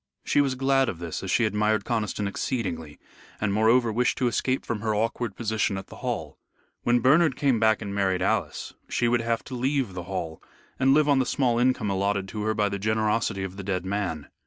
She 0.23 0.41
was 0.41 0.55
glad 0.55 0.89
of 0.89 0.97
this 0.97 1.21
as 1.21 1.29
she 1.29 1.45
admired 1.45 1.85
Conniston 1.85 2.27
exceedingly, 2.27 2.97
and, 3.39 3.53
moreover, 3.53 3.93
wished 3.93 4.17
to 4.17 4.27
escape 4.27 4.65
from 4.65 4.79
her 4.81 4.95
awkward 4.95 5.35
position 5.35 5.77
at 5.77 5.89
the 5.89 5.97
Hall. 5.97 6.39
When 6.81 7.01
Bernard 7.01 7.35
came 7.35 7.59
back 7.59 7.83
and 7.83 7.93
married 7.93 8.23
Alice, 8.23 8.73
she 8.89 9.07
would 9.07 9.21
have 9.21 9.43
to 9.43 9.53
leave 9.55 9.93
the 9.93 10.05
Hall 10.09 10.41
and 10.79 10.95
live 10.95 11.07
on 11.07 11.19
the 11.19 11.25
small 11.27 11.59
income 11.59 11.91
allotted 11.91 12.27
to 12.29 12.41
her 12.45 12.55
by 12.55 12.67
the 12.67 12.79
generosity 12.79 13.43
of 13.43 13.57
the 13.57 13.63
dead 13.63 13.85
man. 13.85 14.29